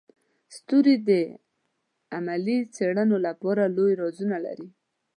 [0.55, 1.09] ستوري د
[2.13, 4.67] علمي څیړنو لپاره لوی رازونه لري.